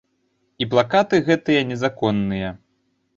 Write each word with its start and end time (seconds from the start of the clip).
І 0.63 0.67
плакаты 0.71 1.19
гэтыя 1.27 1.61
незаконныя. 1.73 2.49